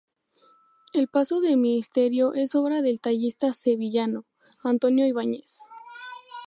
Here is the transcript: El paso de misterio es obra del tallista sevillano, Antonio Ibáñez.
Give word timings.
El 0.93 1.07
paso 1.09 1.41
de 1.41 1.55
misterio 1.57 2.33
es 2.33 2.55
obra 2.55 2.81
del 2.81 2.99
tallista 2.99 3.53
sevillano, 3.53 4.25
Antonio 4.63 5.05
Ibáñez. 5.05 5.59